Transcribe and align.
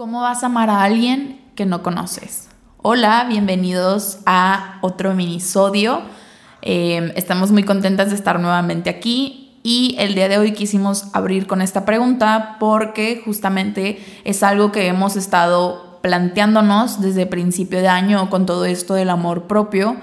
¿Cómo 0.00 0.22
vas 0.22 0.42
a 0.42 0.46
amar 0.46 0.70
a 0.70 0.82
alguien 0.82 1.42
que 1.54 1.66
no 1.66 1.82
conoces? 1.82 2.48
Hola, 2.78 3.26
bienvenidos 3.28 4.20
a 4.24 4.78
otro 4.80 5.12
minisodio. 5.12 6.00
Eh, 6.62 7.12
estamos 7.16 7.50
muy 7.50 7.64
contentas 7.64 8.08
de 8.08 8.14
estar 8.14 8.40
nuevamente 8.40 8.88
aquí 8.88 9.58
y 9.62 9.96
el 9.98 10.14
día 10.14 10.30
de 10.30 10.38
hoy 10.38 10.52
quisimos 10.52 11.14
abrir 11.14 11.46
con 11.46 11.60
esta 11.60 11.84
pregunta 11.84 12.56
porque 12.58 13.20
justamente 13.22 14.02
es 14.24 14.42
algo 14.42 14.72
que 14.72 14.86
hemos 14.86 15.16
estado 15.16 15.98
planteándonos 16.00 17.02
desde 17.02 17.26
principio 17.26 17.82
de 17.82 17.88
año 17.88 18.30
con 18.30 18.46
todo 18.46 18.64
esto 18.64 18.94
del 18.94 19.10
amor 19.10 19.48
propio 19.48 19.96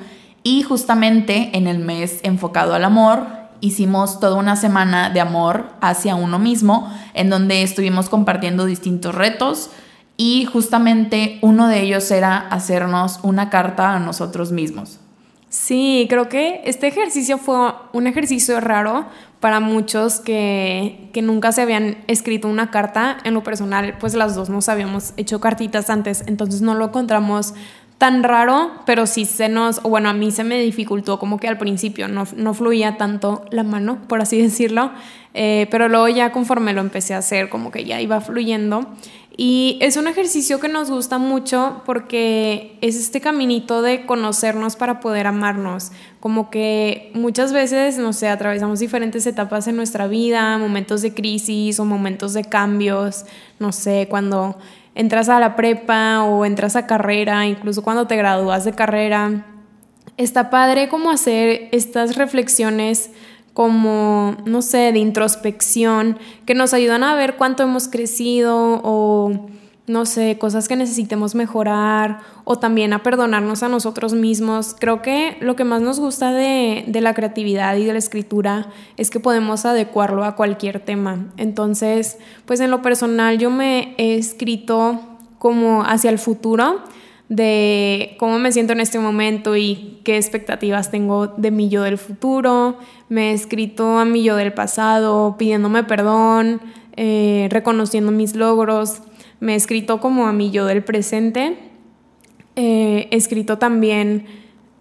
y 0.44 0.62
justamente 0.62 1.58
en 1.58 1.66
el 1.66 1.80
mes 1.80 2.20
enfocado 2.22 2.76
al 2.76 2.86
amor 2.86 3.26
hicimos 3.62 4.20
toda 4.20 4.36
una 4.36 4.58
semana 4.58 5.10
de 5.10 5.22
amor 5.22 5.72
hacia 5.82 6.14
uno 6.14 6.38
mismo 6.38 6.88
en 7.16 7.32
donde 7.32 7.64
estuvimos 7.64 8.10
compartiendo 8.10 8.66
distintos 8.66 9.16
retos 9.16 9.72
y 10.18 10.46
justamente 10.46 11.38
uno 11.42 11.68
de 11.68 11.82
ellos 11.82 12.10
era 12.12 12.38
hacernos 12.38 13.20
una 13.24 13.50
carta 13.50 13.94
a 13.94 14.00
nosotros 14.00 14.52
mismos. 14.52 15.00
Sí, 15.50 16.08
creo 16.10 16.28
que 16.28 16.62
este 16.66 16.88
ejercicio 16.88 17.38
fue 17.38 17.72
un 17.94 18.08
ejercicio 18.08 18.60
raro 18.60 19.06
para 19.40 19.60
muchos 19.60 20.20
que, 20.20 21.10
que, 21.14 21.22
nunca 21.22 21.52
se 21.52 21.62
habían 21.62 22.04
escrito 22.08 22.50
una 22.50 22.70
carta. 22.70 23.18
En 23.24 23.34
lo 23.34 23.44
personal, 23.44 23.98
pues 24.00 24.14
las 24.16 24.36
dos 24.36 24.50
nos 24.50 24.68
habíamos 24.68 25.14
hecho 25.16 25.40
cartitas 25.40 25.90
antes, 25.90 26.24
entonces 26.28 26.62
no 26.62 26.76
lo 26.76 26.86
encontramos 26.86 27.54
tan 27.98 28.24
raro, 28.24 28.72
pero 28.86 29.08
sí 29.08 29.26
se 29.26 29.50
nos, 29.50 29.82
bueno, 29.82 30.10
a 30.10 30.14
mí 30.14 30.32
se 30.32 30.44
me 30.44 30.60
dificultó 30.60 31.18
como 31.18 31.40
que 31.40 31.48
al 31.48 31.58
principio 31.58 32.08
no, 32.08 32.26
no 32.36 32.54
fluía 32.54 32.98
tanto 32.98 33.44
la 33.50 33.64
mano, 33.64 34.00
por 34.08 34.22
así 34.22 34.40
decirlo, 34.42 34.92
eh, 35.34 35.68
pero 35.72 35.88
luego 35.88 36.08
ya 36.08 36.32
conforme 36.32 36.74
lo 36.74 36.82
empecé 36.82 37.14
a 37.14 37.20
hacer, 37.20 37.50
como 37.50 37.72
que 37.72 37.86
ya 37.86 38.02
iba 38.02 38.22
fluyendo. 38.22 38.88
Y 39.40 39.78
es 39.82 39.98
un 39.98 40.08
ejercicio 40.08 40.60
que 40.60 40.68
nos 40.68 40.90
gusta 40.90 41.20
mucho 41.20 41.84
porque 41.86 42.76
es 42.82 42.96
este 42.96 43.22
caminito 43.22 43.84
de 43.84 44.08
conocernos 44.08 44.76
para 44.76 45.00
poder 45.00 45.28
amarnos. 45.28 45.92
Como 46.20 46.50
que 46.50 47.12
muchas 47.14 47.54
veces, 47.54 48.00
no 48.00 48.14
sé, 48.14 48.30
atravesamos 48.30 48.80
diferentes 48.80 49.28
etapas 49.28 49.68
en 49.68 49.76
nuestra 49.76 50.08
vida, 50.08 50.58
momentos 50.58 51.04
de 51.04 51.14
crisis 51.14 51.80
o 51.80 51.86
momentos 51.86 52.34
de 52.34 52.46
cambios, 52.46 53.26
no 53.60 53.72
sé, 53.72 54.08
cuando 54.10 54.58
entras 54.96 55.30
a 55.30 55.40
la 55.40 55.56
prepa 55.56 56.24
o 56.24 56.44
entras 56.44 56.76
a 56.76 56.88
carrera, 56.88 57.46
incluso 57.46 57.84
cuando 57.84 58.08
te 58.08 58.16
gradúas 58.16 58.66
de 58.66 58.74
carrera. 58.74 59.46
Está 60.18 60.50
padre 60.50 60.90
como 60.90 61.12
hacer 61.12 61.70
estas 61.72 62.16
reflexiones 62.16 63.12
como, 63.58 64.38
no 64.46 64.62
sé, 64.62 64.92
de 64.92 65.00
introspección, 65.00 66.20
que 66.46 66.54
nos 66.54 66.76
ayudan 66.76 67.04
a 67.04 67.16
ver 67.16 67.38
cuánto 67.38 67.64
hemos 67.64 67.88
crecido 67.88 68.80
o, 68.84 69.48
no 69.88 70.06
sé, 70.06 70.38
cosas 70.38 70.68
que 70.68 70.76
necesitemos 70.76 71.34
mejorar 71.34 72.20
o 72.44 72.60
también 72.60 72.94
a 72.94 73.02
perdonarnos 73.02 73.64
a 73.64 73.68
nosotros 73.68 74.14
mismos. 74.14 74.76
Creo 74.80 75.02
que 75.02 75.38
lo 75.42 75.56
que 75.56 75.64
más 75.64 75.82
nos 75.82 76.00
gusta 76.00 76.34
de, 76.34 76.86
de 76.86 77.02
la 77.02 77.16
creatividad 77.16 77.76
y 77.78 77.86
de 77.86 77.94
la 77.94 77.98
escritura 77.98 78.68
es 78.96 79.10
que 79.10 79.20
podemos 79.20 79.66
adecuarlo 79.66 80.24
a 80.24 80.36
cualquier 80.36 80.80
tema. 80.80 81.26
Entonces, 81.38 82.20
pues 82.46 82.60
en 82.60 82.70
lo 82.70 82.84
personal 82.84 83.40
yo 83.40 83.50
me 83.50 83.96
he 83.98 84.20
escrito 84.20 85.00
como 85.40 85.82
hacia 85.82 86.12
el 86.12 86.20
futuro 86.20 86.84
de 87.30 88.16
cómo 88.20 88.40
me 88.40 88.52
siento 88.52 88.74
en 88.74 88.80
este 88.80 89.00
momento 89.00 89.58
y 89.58 90.00
qué 90.04 90.18
expectativas 90.18 90.92
tengo 90.92 91.28
de 91.28 91.52
mi 91.52 91.70
yo 91.70 91.84
del 91.84 91.98
futuro. 91.98 92.78
Me 93.10 93.32
he 93.32 93.34
escrito 93.34 93.98
a 93.98 94.06
mi 94.06 94.24
yo 94.24 94.36
del 94.36 94.54
pasado 94.54 95.36
pidiéndome 95.38 95.84
perdón, 95.84 96.62
eh, 96.96 97.48
reconociendo 97.52 98.12
mis 98.12 98.36
logros. 98.36 99.02
Me 99.40 99.54
he 99.54 99.56
escrito 99.56 100.00
como 100.00 100.28
a 100.28 100.34
mi 100.34 100.52
yo 100.52 100.66
del 100.66 100.84
presente. 100.84 101.58
Eh, 102.56 103.08
he 103.12 103.16
escrito 103.16 103.58
también 103.58 104.26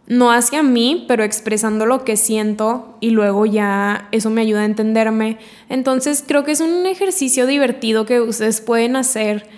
no 0.07 0.31
hacia 0.31 0.63
mí, 0.63 1.05
pero 1.09 1.25
expresando 1.25 1.85
lo 1.85 2.05
que 2.05 2.17
siento 2.17 2.97
y 3.01 3.11
luego 3.11 3.45
ya 3.45 4.09
eso 4.13 4.31
me 4.31 4.41
ayuda 4.41 4.61
a 4.61 4.67
entenderme. 4.67 5.39
Entonces 5.69 6.25
creo 6.27 6.45
que 6.45 6.53
es 6.53 6.61
un 6.61 6.87
ejercicio 6.87 7.47
divertido 7.47 8.07
que 8.07 8.21
ustedes 8.21 8.61
pueden 8.61 8.95
hacer 8.95 9.49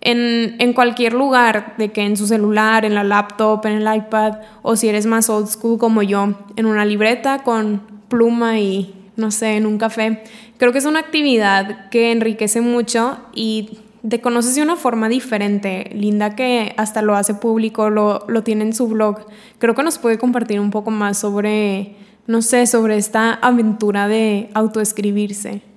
en, 0.00 0.72
cualquier 0.74 1.12
lugar, 1.12 1.74
de 1.76 1.90
que 1.90 2.02
en 2.02 2.16
su 2.16 2.26
celular, 2.26 2.84
en 2.84 2.94
la 2.94 3.04
laptop, 3.04 3.66
en 3.66 3.82
el 3.82 3.96
iPad, 3.96 4.38
o 4.62 4.76
si 4.76 4.88
eres 4.88 5.06
más 5.06 5.28
old 5.28 5.48
school 5.48 5.78
como 5.78 6.02
yo, 6.02 6.34
en 6.56 6.66
una 6.66 6.84
libreta 6.84 7.42
con 7.42 7.82
pluma 8.08 8.58
y, 8.58 8.94
no 9.16 9.30
sé, 9.30 9.56
en 9.56 9.66
un 9.66 9.78
café. 9.78 10.22
Creo 10.56 10.72
que 10.72 10.78
es 10.78 10.84
una 10.84 11.00
actividad 11.00 11.88
que 11.90 12.12
enriquece 12.12 12.60
mucho 12.60 13.18
y 13.34 13.80
te 14.08 14.20
conoces 14.20 14.54
de 14.54 14.62
una 14.62 14.76
forma 14.76 15.08
diferente. 15.08 15.90
Linda 15.92 16.36
que 16.36 16.74
hasta 16.76 17.02
lo 17.02 17.14
hace 17.16 17.34
público, 17.34 17.90
lo, 17.90 18.24
lo 18.28 18.42
tiene 18.42 18.64
en 18.64 18.74
su 18.74 18.86
blog. 18.88 19.26
Creo 19.58 19.74
que 19.74 19.82
nos 19.82 19.98
puede 19.98 20.18
compartir 20.18 20.60
un 20.60 20.70
poco 20.70 20.90
más 20.90 21.18
sobre, 21.18 21.96
no 22.26 22.40
sé, 22.42 22.66
sobre 22.66 22.96
esta 22.96 23.34
aventura 23.34 24.06
de 24.06 24.50
autoescribirse. 24.54 25.67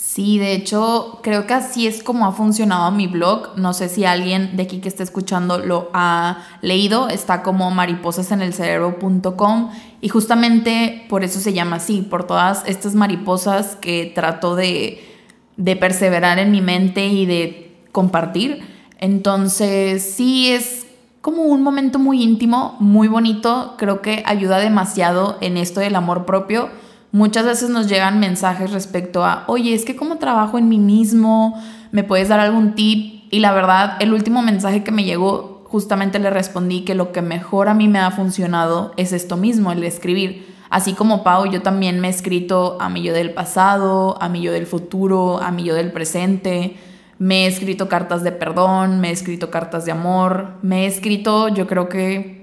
Sí, 0.00 0.38
de 0.38 0.52
hecho, 0.52 1.18
creo 1.24 1.48
que 1.48 1.54
así 1.54 1.88
es 1.88 2.04
como 2.04 2.24
ha 2.26 2.32
funcionado 2.32 2.92
mi 2.92 3.08
blog. 3.08 3.58
No 3.58 3.72
sé 3.72 3.88
si 3.88 4.04
alguien 4.04 4.56
de 4.56 4.62
aquí 4.62 4.78
que 4.78 4.88
esté 4.88 5.02
escuchando 5.02 5.58
lo 5.58 5.90
ha 5.92 6.38
leído. 6.62 7.08
Está 7.08 7.42
como 7.42 7.72
mariposasenelcerebro.com 7.72 9.70
y 10.00 10.08
justamente 10.08 11.04
por 11.08 11.24
eso 11.24 11.40
se 11.40 11.52
llama 11.52 11.74
así, 11.76 12.02
por 12.02 12.28
todas 12.28 12.62
estas 12.66 12.94
mariposas 12.94 13.74
que 13.74 14.12
trato 14.14 14.54
de, 14.54 15.02
de 15.56 15.74
perseverar 15.74 16.38
en 16.38 16.52
mi 16.52 16.60
mente 16.60 17.06
y 17.06 17.26
de 17.26 17.76
compartir. 17.90 18.62
Entonces, 19.00 20.14
sí 20.14 20.48
es 20.52 20.86
como 21.22 21.42
un 21.42 21.64
momento 21.64 21.98
muy 21.98 22.22
íntimo, 22.22 22.76
muy 22.78 23.08
bonito. 23.08 23.74
Creo 23.78 24.00
que 24.00 24.22
ayuda 24.26 24.60
demasiado 24.60 25.38
en 25.40 25.56
esto 25.56 25.80
del 25.80 25.96
amor 25.96 26.24
propio 26.24 26.70
Muchas 27.10 27.46
veces 27.46 27.70
nos 27.70 27.88
llegan 27.88 28.20
mensajes 28.20 28.70
respecto 28.70 29.24
a, 29.24 29.44
oye, 29.46 29.74
es 29.74 29.84
que 29.84 29.96
como 29.96 30.18
trabajo 30.18 30.58
en 30.58 30.68
mí 30.68 30.78
mismo, 30.78 31.60
me 31.90 32.04
puedes 32.04 32.28
dar 32.28 32.40
algún 32.40 32.74
tip. 32.74 33.24
Y 33.30 33.40
la 33.40 33.52
verdad, 33.52 33.96
el 34.00 34.12
último 34.12 34.42
mensaje 34.42 34.84
que 34.84 34.92
me 34.92 35.04
llegó, 35.04 35.64
justamente 35.66 36.18
le 36.18 36.30
respondí 36.30 36.82
que 36.82 36.94
lo 36.94 37.12
que 37.12 37.22
mejor 37.22 37.68
a 37.68 37.74
mí 37.74 37.88
me 37.88 37.98
ha 37.98 38.10
funcionado 38.10 38.92
es 38.96 39.12
esto 39.12 39.36
mismo, 39.36 39.72
el 39.72 39.82
escribir. 39.84 40.46
Así 40.70 40.92
como 40.92 41.24
Pau, 41.24 41.46
yo 41.46 41.62
también 41.62 42.00
me 42.00 42.08
he 42.08 42.10
escrito 42.10 42.76
a 42.80 42.90
mi 42.90 43.02
yo 43.02 43.14
del 43.14 43.32
pasado, 43.32 44.20
a 44.20 44.28
mi 44.28 44.42
yo 44.42 44.52
del 44.52 44.66
futuro, 44.66 45.40
a 45.40 45.50
mi 45.50 45.64
yo 45.64 45.74
del 45.74 45.92
presente. 45.92 46.76
Me 47.18 47.44
he 47.44 47.46
escrito 47.46 47.88
cartas 47.88 48.22
de 48.22 48.32
perdón, 48.32 49.00
me 49.00 49.08
he 49.08 49.12
escrito 49.12 49.50
cartas 49.50 49.86
de 49.86 49.92
amor, 49.92 50.52
me 50.62 50.84
he 50.84 50.86
escrito, 50.86 51.48
yo 51.48 51.66
creo 51.66 51.88
que 51.88 52.37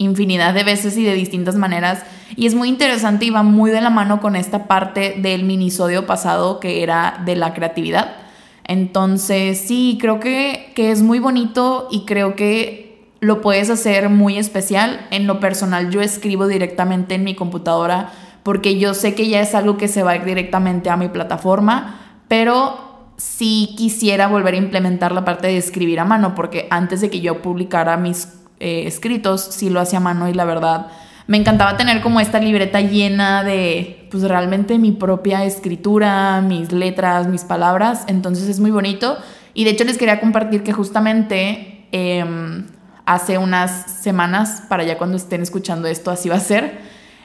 infinidad 0.00 0.54
de 0.54 0.64
veces 0.64 0.96
y 0.96 1.04
de 1.04 1.14
distintas 1.14 1.56
maneras. 1.56 2.02
Y 2.34 2.46
es 2.46 2.54
muy 2.54 2.68
interesante 2.68 3.26
y 3.26 3.30
va 3.30 3.42
muy 3.42 3.70
de 3.70 3.82
la 3.82 3.90
mano 3.90 4.20
con 4.20 4.34
esta 4.34 4.66
parte 4.66 5.14
del 5.18 5.44
minisodio 5.44 6.06
pasado 6.06 6.58
que 6.58 6.82
era 6.82 7.22
de 7.24 7.36
la 7.36 7.52
creatividad. 7.52 8.16
Entonces, 8.64 9.60
sí, 9.60 9.98
creo 10.00 10.18
que, 10.18 10.72
que 10.74 10.90
es 10.90 11.02
muy 11.02 11.18
bonito 11.18 11.86
y 11.90 12.06
creo 12.06 12.34
que 12.34 13.10
lo 13.20 13.42
puedes 13.42 13.68
hacer 13.68 14.08
muy 14.08 14.38
especial. 14.38 15.06
En 15.10 15.26
lo 15.26 15.38
personal, 15.38 15.90
yo 15.90 16.00
escribo 16.00 16.46
directamente 16.46 17.16
en 17.16 17.24
mi 17.24 17.34
computadora 17.34 18.10
porque 18.42 18.78
yo 18.78 18.94
sé 18.94 19.14
que 19.14 19.28
ya 19.28 19.42
es 19.42 19.54
algo 19.54 19.76
que 19.76 19.86
se 19.86 20.02
va 20.02 20.12
a 20.12 20.16
ir 20.16 20.24
directamente 20.24 20.88
a 20.88 20.96
mi 20.96 21.08
plataforma, 21.08 22.22
pero 22.26 23.12
sí 23.18 23.74
quisiera 23.76 24.28
volver 24.28 24.54
a 24.54 24.58
implementar 24.58 25.12
la 25.12 25.26
parte 25.26 25.48
de 25.48 25.58
escribir 25.58 26.00
a 26.00 26.06
mano, 26.06 26.34
porque 26.34 26.66
antes 26.70 27.02
de 27.02 27.10
que 27.10 27.20
yo 27.20 27.42
publicara 27.42 27.98
mis 27.98 28.39
eh, 28.60 28.84
escritos, 28.86 29.40
sí 29.40 29.70
lo 29.70 29.80
hacía 29.80 29.98
a 29.98 30.02
mano 30.02 30.28
y 30.28 30.34
la 30.34 30.44
verdad 30.44 30.86
me 31.30 31.36
encantaba 31.36 31.76
tener 31.76 32.00
como 32.00 32.18
esta 32.18 32.40
libreta 32.40 32.80
llena 32.80 33.44
de 33.44 34.08
pues 34.10 34.24
realmente 34.24 34.80
mi 34.80 34.90
propia 34.90 35.44
escritura, 35.44 36.40
mis 36.40 36.72
letras, 36.72 37.28
mis 37.28 37.44
palabras, 37.44 38.02
entonces 38.08 38.48
es 38.48 38.58
muy 38.58 38.72
bonito. 38.72 39.16
Y 39.54 39.62
de 39.62 39.70
hecho 39.70 39.84
les 39.84 39.96
quería 39.96 40.18
compartir 40.18 40.64
que 40.64 40.72
justamente 40.72 41.86
em, 41.92 42.66
hace 43.06 43.38
unas 43.38 43.92
semanas, 44.02 44.64
para 44.68 44.82
ya 44.82 44.98
cuando 44.98 45.16
estén 45.16 45.40
escuchando 45.40 45.86
esto 45.86 46.10
así 46.10 46.28
va 46.28 46.34
a 46.34 46.40
ser, 46.40 46.80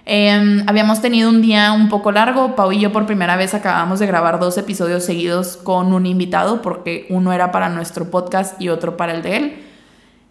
em, 0.06 0.64
habíamos 0.68 1.02
tenido 1.02 1.28
un 1.28 1.42
día 1.42 1.72
un 1.72 1.90
poco 1.90 2.12
largo, 2.12 2.56
Pau 2.56 2.72
y 2.72 2.80
yo 2.80 2.92
por 2.92 3.08
primera 3.08 3.36
vez 3.38 3.56
acabamos 3.56 3.98
de 3.98 4.06
grabar 4.06 4.40
dos 4.40 4.56
episodios 4.60 5.04
seguidos 5.04 5.58
con 5.58 5.92
un 5.94 6.06
invitado 6.06 6.62
porque 6.62 7.08
uno 7.10 7.34
era 7.34 7.52
para 7.52 7.70
nuestro 7.70 8.12
podcast 8.12 8.62
y 8.62 8.70
otro 8.70 8.98
para 8.98 9.16
el 9.16 9.24
de 9.24 9.38
él. 9.38 9.65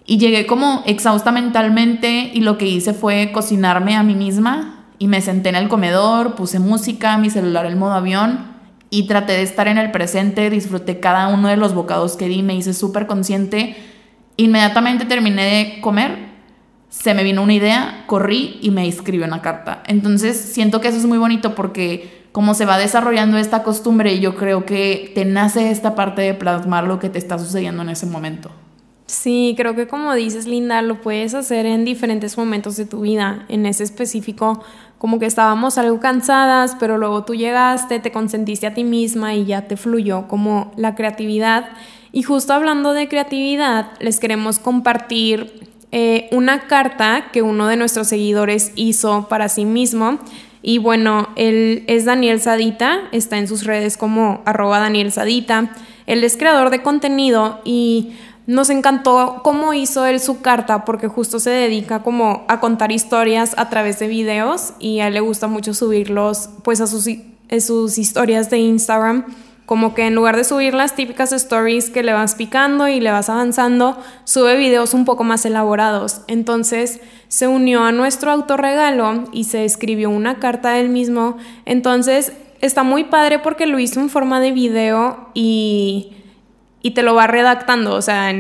Y 0.07 0.19
llegué 0.19 0.47
como 0.47 0.83
exhausta 0.87 1.33
mentalmente 1.33 2.31
y 2.35 2.41
lo 2.41 2.59
que 2.59 2.67
hice 2.67 2.93
fue 2.93 3.33
cocinarme 3.33 3.97
a 3.97 4.03
mí 4.03 4.15
misma 4.15 4.87
y 4.99 5.09
me 5.09 5.21
senté 5.21 5.49
en 5.49 5.57
el 5.57 5.69
comedor, 5.69 6.35
puse 6.35 6.59
música, 6.59 7.17
mi 7.19 7.31
celular 7.31 7.67
en 7.67 7.79
modo 7.79 7.93
avión 7.95 8.55
y 8.91 9.07
traté 9.07 9.33
de 9.33 9.43
estar 9.43 9.67
en 9.67 9.79
el 9.79 9.91
presente, 9.91 10.51
disfruté 10.51 11.01
cada 11.01 11.29
uno 11.29 11.49
de 11.49 11.57
los 11.57 11.75
bocados 11.75 12.17
que 12.17 12.29
di, 12.29 12.43
me 12.43 12.55
hice 12.55 12.75
súper 12.75 13.07
consciente. 13.07 13.77
Inmediatamente 14.37 15.05
terminé 15.05 15.45
de 15.45 15.81
comer, 15.81 16.35
se 16.91 17.15
me 17.15 17.25
vino 17.25 17.43
una 17.43 17.55
idea, 17.55 18.05
corrí 18.07 18.59
y 18.63 18.71
me 18.71 18.87
escribí 18.87 19.25
una 19.25 19.43
carta. 19.43 19.83
Entonces 19.87 20.39
siento 20.39 20.81
que 20.81 20.89
eso 20.89 20.99
es 20.99 21.07
muy 21.07 21.19
bonito 21.19 21.55
porque 21.55 22.25
como 22.31 22.55
se 22.55 22.67
va 22.67 22.79
desarrollando 22.79 23.37
esta 23.37 23.63
costumbre, 23.63 24.21
yo 24.21 24.37
creo 24.37 24.65
que 24.67 25.13
te 25.15 25.25
nace 25.25 25.71
esta 25.71 25.95
parte 25.95 26.23
de 26.23 26.35
plasmar 26.35 26.85
lo 26.85 26.99
que 26.99 27.09
te 27.09 27.19
está 27.19 27.39
sucediendo 27.39 27.83
en 27.83 27.89
ese 27.89 28.07
momento. 28.07 28.51
Sí, 29.15 29.55
creo 29.57 29.77
que 29.77 29.87
como 29.87 30.13
dices, 30.13 30.47
Linda, 30.47 30.83
lo 30.83 31.01
puedes 31.01 31.35
hacer 31.35 31.67
en 31.67 31.85
diferentes 31.85 32.37
momentos 32.37 32.77
de 32.77 32.85
tu 32.85 33.03
vida. 33.03 33.47
En 33.49 33.65
ese 33.65 33.85
específico, 33.85 34.61
como 34.99 35.21
que 35.21 35.27
estábamos 35.27 35.79
algo 35.79 36.01
cansadas, 36.01 36.77
pero 36.81 36.99
luego 36.99 37.25
tú 37.25 37.37
llegaste, 37.37 38.01
te 38.01 38.11
consentiste 38.11 38.67
a 38.67 38.75
ti 38.75 38.83
misma 38.83 39.35
y 39.35 39.45
ya 39.45 39.69
te 39.69 39.77
fluyó 39.77 40.27
como 40.27 40.73
la 40.77 40.97
creatividad. 40.97 41.71
Y 42.11 42.25
justo 42.25 42.55
hablando 42.55 42.93
de 42.93 43.09
creatividad, 43.09 43.93
les 44.01 44.19
queremos 44.19 44.59
compartir 44.59 45.61
eh, 45.93 46.29
una 46.33 46.67
carta 46.67 47.27
que 47.33 47.43
uno 47.43 47.69
de 47.69 47.77
nuestros 47.77 48.09
seguidores 48.09 48.73
hizo 48.75 49.29
para 49.29 49.49
sí 49.49 49.65
mismo. 49.65 50.19
Y 50.61 50.79
bueno, 50.79 51.29
él 51.37 51.85
es 51.87 52.05
Daniel 52.05 52.41
Sadita, 52.41 53.03
está 53.13 53.39
en 53.39 53.47
sus 53.47 53.63
redes 53.65 53.97
como 53.97 54.43
arroba 54.45 54.81
Daniel 54.81 55.13
Sadita. 55.13 55.71
Él 56.07 56.25
es 56.25 56.37
creador 56.37 56.71
de 56.71 56.83
contenido 56.83 57.61
y 57.65 58.15
nos 58.47 58.69
encantó 58.69 59.41
cómo 59.43 59.73
hizo 59.73 60.05
él 60.05 60.21
su 60.21 60.43
carta 60.43 60.85
porque 60.85 61.09
justo 61.09 61.41
se 61.41 61.51
dedica 61.51 62.03
como 62.03 62.45
a 62.49 62.61
contar 62.61 62.93
historias 62.93 63.55
a 63.57 63.71
través 63.71 63.99
de 63.99 64.09
videos 64.09 64.75
y 64.79 65.01
a 65.01 65.09
él 65.09 65.15
le 65.15 65.21
gusta 65.21 65.47
mucho 65.47 65.73
subirlos 65.73 66.51
pues 66.63 66.81
a 66.81 66.87
sus, 66.87 67.09
a 67.09 67.61
sus 67.61 67.99
historias 67.99 68.51
de 68.51 68.59
Instagram. 68.59 69.25
Como 69.65 69.95
que 69.95 70.07
en 70.07 70.15
lugar 70.15 70.37
de 70.37 70.45
subir 70.45 70.75
las 70.75 70.95
típicas 70.95 71.33
stories 71.33 71.89
que 71.89 72.03
le 72.03 72.13
vas 72.13 72.35
picando 72.35 72.87
y 72.87 73.01
le 73.01 73.11
vas 73.11 73.31
avanzando, 73.31 73.97
sube 74.25 74.59
videos 74.59 74.93
un 74.93 75.07
poco 75.07 75.25
más 75.25 75.47
elaborados. 75.47 76.21
Entonces 76.27 77.01
se 77.29 77.49
unió 77.49 77.83
a 77.83 77.93
nuestro 77.93 78.31
autorregalo 78.31 79.25
y 79.33 79.45
se 79.45 79.65
escribió 79.65 80.11
una 80.11 80.39
carta 80.39 80.79
él 80.79 80.91
mismo. 80.91 81.39
Entonces 81.65 82.35
está 82.61 82.83
muy 82.83 83.05
padre 83.05 83.39
porque 83.39 83.65
lo 83.65 83.79
hizo 83.79 84.01
en 84.01 84.11
forma 84.11 84.39
de 84.39 84.53
video 84.53 85.31
y 85.33 86.13
y 86.85 86.91
te 86.91 87.03
lo 87.03 87.15
va 87.15 87.27
redactando, 87.27 87.95
o 87.95 88.03
sea, 88.03 88.31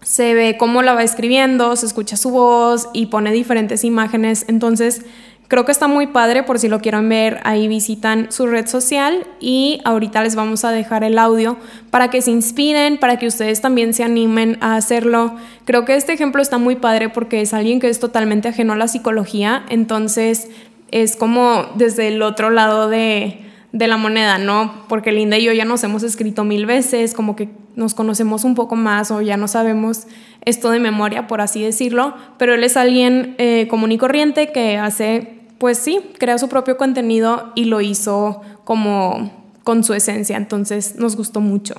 se 0.00 0.34
ve 0.34 0.56
cómo 0.56 0.82
la 0.82 0.94
va 0.94 1.02
escribiendo, 1.02 1.74
se 1.74 1.84
escucha 1.84 2.16
su 2.16 2.30
voz 2.30 2.88
y 2.92 3.06
pone 3.06 3.32
diferentes 3.32 3.82
imágenes, 3.82 4.44
entonces 4.46 5.04
creo 5.48 5.64
que 5.64 5.72
está 5.72 5.88
muy 5.88 6.06
padre 6.06 6.44
por 6.44 6.60
si 6.60 6.68
lo 6.68 6.78
quieren 6.80 7.08
ver, 7.08 7.40
ahí 7.42 7.66
visitan 7.66 8.30
su 8.30 8.46
red 8.46 8.68
social 8.68 9.26
y 9.40 9.80
ahorita 9.84 10.22
les 10.22 10.36
vamos 10.36 10.64
a 10.64 10.70
dejar 10.70 11.02
el 11.02 11.18
audio 11.18 11.56
para 11.90 12.08
que 12.08 12.22
se 12.22 12.30
inspiren, 12.30 12.98
para 12.98 13.18
que 13.18 13.26
ustedes 13.26 13.60
también 13.60 13.94
se 13.94 14.04
animen 14.04 14.58
a 14.60 14.76
hacerlo. 14.76 15.34
Creo 15.64 15.84
que 15.84 15.96
este 15.96 16.12
ejemplo 16.12 16.40
está 16.40 16.58
muy 16.58 16.76
padre 16.76 17.08
porque 17.08 17.40
es 17.40 17.52
alguien 17.52 17.80
que 17.80 17.88
es 17.88 17.98
totalmente 17.98 18.46
ajeno 18.46 18.74
a 18.74 18.76
la 18.76 18.86
psicología, 18.86 19.64
entonces 19.70 20.50
es 20.92 21.16
como 21.16 21.66
desde 21.74 22.06
el 22.06 22.22
otro 22.22 22.50
lado 22.50 22.88
de 22.88 23.45
de 23.76 23.88
la 23.88 23.98
moneda, 23.98 24.38
¿no? 24.38 24.72
Porque 24.88 25.12
Linda 25.12 25.36
y 25.36 25.44
yo 25.44 25.52
ya 25.52 25.66
nos 25.66 25.84
hemos 25.84 26.02
escrito 26.02 26.44
mil 26.44 26.64
veces, 26.64 27.12
como 27.12 27.36
que 27.36 27.50
nos 27.74 27.92
conocemos 27.92 28.44
un 28.44 28.54
poco 28.54 28.74
más 28.74 29.10
o 29.10 29.20
ya 29.20 29.36
no 29.36 29.48
sabemos 29.48 30.06
esto 30.46 30.70
de 30.70 30.80
memoria, 30.80 31.26
por 31.26 31.42
así 31.42 31.62
decirlo, 31.62 32.14
pero 32.38 32.54
él 32.54 32.64
es 32.64 32.78
alguien 32.78 33.34
eh, 33.36 33.68
común 33.68 33.92
y 33.92 33.98
corriente 33.98 34.50
que 34.50 34.78
hace, 34.78 35.42
pues 35.58 35.76
sí, 35.76 36.00
crea 36.18 36.38
su 36.38 36.48
propio 36.48 36.78
contenido 36.78 37.52
y 37.54 37.66
lo 37.66 37.82
hizo 37.82 38.40
como 38.64 39.30
con 39.62 39.84
su 39.84 39.92
esencia, 39.92 40.38
entonces 40.38 40.96
nos 40.96 41.14
gustó 41.14 41.42
mucho. 41.42 41.74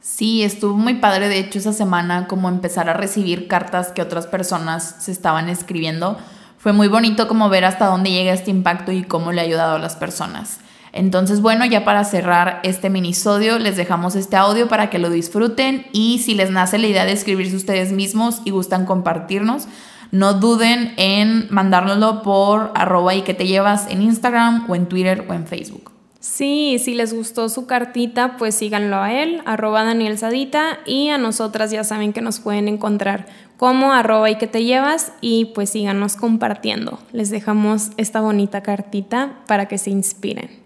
Sí, 0.00 0.44
estuvo 0.44 0.76
muy 0.76 0.94
padre, 0.94 1.28
de 1.28 1.40
hecho, 1.40 1.58
esa 1.58 1.72
semana 1.72 2.28
como 2.28 2.48
empezar 2.48 2.88
a 2.88 2.92
recibir 2.92 3.48
cartas 3.48 3.88
que 3.88 4.02
otras 4.02 4.28
personas 4.28 4.94
se 5.00 5.10
estaban 5.10 5.48
escribiendo. 5.48 6.16
Fue 6.58 6.72
muy 6.72 6.86
bonito 6.86 7.26
como 7.26 7.48
ver 7.48 7.64
hasta 7.64 7.86
dónde 7.86 8.12
llega 8.12 8.32
este 8.32 8.52
impacto 8.52 8.92
y 8.92 9.02
cómo 9.02 9.32
le 9.32 9.40
ha 9.40 9.44
ayudado 9.44 9.74
a 9.74 9.80
las 9.80 9.96
personas. 9.96 10.60
Entonces, 10.96 11.42
bueno, 11.42 11.66
ya 11.66 11.84
para 11.84 12.04
cerrar 12.04 12.60
este 12.62 12.88
minisodio, 12.88 13.58
les 13.58 13.76
dejamos 13.76 14.16
este 14.16 14.36
audio 14.36 14.66
para 14.66 14.88
que 14.88 14.98
lo 14.98 15.10
disfruten 15.10 15.86
y 15.92 16.20
si 16.20 16.34
les 16.34 16.50
nace 16.50 16.78
la 16.78 16.86
idea 16.86 17.04
de 17.04 17.12
escribirse 17.12 17.54
ustedes 17.54 17.92
mismos 17.92 18.40
y 18.46 18.50
gustan 18.50 18.86
compartirnos, 18.86 19.68
no 20.10 20.32
duden 20.32 20.94
en 20.96 21.48
mandárnoslo 21.50 22.22
por 22.22 22.72
arroba 22.74 23.14
y 23.14 23.22
que 23.22 23.34
te 23.34 23.46
llevas 23.46 23.86
en 23.90 24.00
Instagram 24.00 24.70
o 24.70 24.74
en 24.74 24.86
Twitter 24.86 25.26
o 25.28 25.34
en 25.34 25.46
Facebook. 25.46 25.92
Sí, 26.18 26.78
si 26.82 26.94
les 26.94 27.12
gustó 27.12 27.50
su 27.50 27.66
cartita, 27.66 28.38
pues 28.38 28.54
síganlo 28.54 28.96
a 28.96 29.12
él, 29.12 29.42
arroba 29.44 29.84
Daniel 29.84 30.16
Sadita, 30.16 30.78
y 30.86 31.10
a 31.10 31.18
nosotras 31.18 31.70
ya 31.70 31.84
saben 31.84 32.14
que 32.14 32.22
nos 32.22 32.40
pueden 32.40 32.68
encontrar 32.68 33.26
como 33.58 33.92
arroba 33.92 34.30
y 34.30 34.36
que 34.36 34.46
te 34.46 34.64
llevas, 34.64 35.12
y 35.20 35.46
pues 35.54 35.70
síganos 35.70 36.16
compartiendo. 36.16 36.98
Les 37.12 37.28
dejamos 37.28 37.90
esta 37.98 38.22
bonita 38.22 38.62
cartita 38.62 39.34
para 39.46 39.66
que 39.66 39.76
se 39.76 39.90
inspiren. 39.90 40.65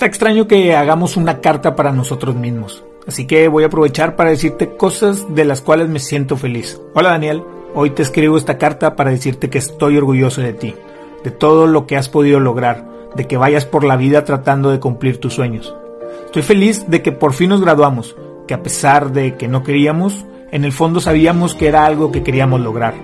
Está 0.00 0.06
extraño 0.06 0.48
que 0.48 0.74
hagamos 0.74 1.18
una 1.18 1.42
carta 1.42 1.76
para 1.76 1.92
nosotros 1.92 2.34
mismos, 2.34 2.82
así 3.06 3.26
que 3.26 3.48
voy 3.48 3.64
a 3.64 3.66
aprovechar 3.66 4.16
para 4.16 4.30
decirte 4.30 4.74
cosas 4.74 5.26
de 5.34 5.44
las 5.44 5.60
cuales 5.60 5.90
me 5.90 5.98
siento 5.98 6.38
feliz. 6.38 6.80
Hola 6.94 7.10
Daniel, 7.10 7.44
hoy 7.74 7.90
te 7.90 8.00
escribo 8.00 8.38
esta 8.38 8.56
carta 8.56 8.96
para 8.96 9.10
decirte 9.10 9.50
que 9.50 9.58
estoy 9.58 9.98
orgulloso 9.98 10.40
de 10.40 10.54
ti, 10.54 10.74
de 11.22 11.30
todo 11.30 11.66
lo 11.66 11.86
que 11.86 11.98
has 11.98 12.08
podido 12.08 12.40
lograr, 12.40 12.88
de 13.14 13.26
que 13.26 13.36
vayas 13.36 13.66
por 13.66 13.84
la 13.84 13.98
vida 13.98 14.24
tratando 14.24 14.70
de 14.70 14.80
cumplir 14.80 15.20
tus 15.20 15.34
sueños. 15.34 15.76
Estoy 16.24 16.40
feliz 16.40 16.88
de 16.88 17.02
que 17.02 17.12
por 17.12 17.34
fin 17.34 17.50
nos 17.50 17.60
graduamos, 17.60 18.16
que 18.46 18.54
a 18.54 18.62
pesar 18.62 19.12
de 19.12 19.34
que 19.36 19.48
no 19.48 19.62
queríamos, 19.62 20.24
en 20.50 20.64
el 20.64 20.72
fondo 20.72 21.00
sabíamos 21.00 21.54
que 21.54 21.68
era 21.68 21.84
algo 21.84 22.10
que 22.10 22.22
queríamos 22.22 22.62
lograr. 22.62 22.94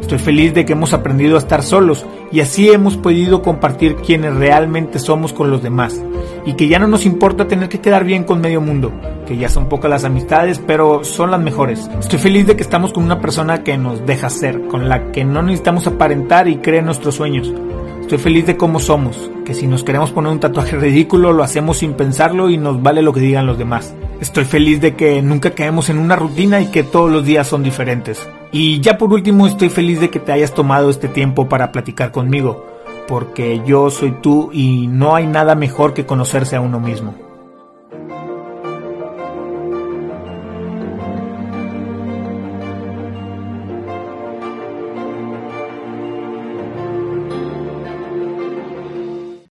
Estoy 0.00 0.18
feliz 0.18 0.52
de 0.52 0.64
que 0.64 0.72
hemos 0.72 0.92
aprendido 0.92 1.36
a 1.36 1.38
estar 1.38 1.62
solos 1.62 2.04
y 2.32 2.40
así 2.40 2.68
hemos 2.68 2.96
podido 2.96 3.42
compartir 3.42 3.94
quienes 3.94 4.34
realmente 4.34 4.98
somos 4.98 5.32
con 5.32 5.48
los 5.48 5.62
demás 5.62 6.02
y 6.44 6.54
que 6.54 6.68
ya 6.68 6.78
no 6.78 6.86
nos 6.86 7.06
importa 7.06 7.46
tener 7.48 7.68
que 7.68 7.80
quedar 7.80 8.04
bien 8.04 8.24
con 8.24 8.40
medio 8.40 8.60
mundo, 8.60 8.92
que 9.26 9.36
ya 9.36 9.48
son 9.48 9.68
pocas 9.68 9.90
las 9.90 10.04
amistades, 10.04 10.60
pero 10.66 11.04
son 11.04 11.30
las 11.30 11.40
mejores. 11.40 11.88
Estoy 11.98 12.18
feliz 12.18 12.46
de 12.46 12.56
que 12.56 12.62
estamos 12.62 12.92
con 12.92 13.04
una 13.04 13.20
persona 13.20 13.62
que 13.62 13.76
nos 13.78 14.04
deja 14.06 14.30
ser, 14.30 14.66
con 14.66 14.88
la 14.88 15.12
que 15.12 15.24
no 15.24 15.42
necesitamos 15.42 15.86
aparentar 15.86 16.48
y 16.48 16.56
cree 16.56 16.80
en 16.80 16.86
nuestros 16.86 17.14
sueños. 17.14 17.52
Estoy 18.00 18.18
feliz 18.18 18.46
de 18.46 18.56
cómo 18.56 18.78
somos, 18.78 19.30
que 19.44 19.54
si 19.54 19.66
nos 19.66 19.84
queremos 19.84 20.10
poner 20.10 20.32
un 20.32 20.40
tatuaje 20.40 20.76
ridículo 20.76 21.32
lo 21.32 21.42
hacemos 21.42 21.78
sin 21.78 21.94
pensarlo 21.94 22.50
y 22.50 22.58
nos 22.58 22.82
vale 22.82 23.00
lo 23.00 23.12
que 23.12 23.20
digan 23.20 23.46
los 23.46 23.58
demás. 23.58 23.94
Estoy 24.20 24.44
feliz 24.44 24.80
de 24.80 24.94
que 24.94 25.22
nunca 25.22 25.52
caemos 25.52 25.88
en 25.88 25.98
una 25.98 26.14
rutina 26.16 26.60
y 26.60 26.66
que 26.66 26.82
todos 26.82 27.10
los 27.10 27.24
días 27.24 27.46
son 27.46 27.62
diferentes. 27.62 28.28
Y 28.50 28.80
ya 28.80 28.98
por 28.98 29.12
último 29.12 29.46
estoy 29.46 29.68
feliz 29.68 29.98
de 29.98 30.10
que 30.10 30.20
te 30.20 30.30
hayas 30.30 30.52
tomado 30.52 30.90
este 30.90 31.08
tiempo 31.08 31.48
para 31.48 31.72
platicar 31.72 32.12
conmigo, 32.12 32.66
porque 33.08 33.62
yo 33.64 33.90
soy 33.90 34.12
tú 34.22 34.50
y 34.52 34.86
no 34.86 35.14
hay 35.14 35.26
nada 35.26 35.54
mejor 35.54 35.94
que 35.94 36.06
conocerse 36.06 36.56
a 36.56 36.60
uno 36.60 36.80
mismo. 36.80 37.14